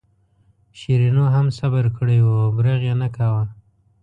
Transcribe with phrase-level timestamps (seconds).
[0.79, 3.43] شیرینو هم صبر کړی و او برغ یې نه کاوه.